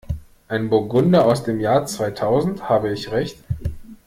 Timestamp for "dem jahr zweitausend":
1.43-2.67